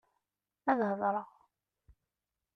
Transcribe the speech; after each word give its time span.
Ad 0.71 0.79
hedṛeɣ. 0.89 1.29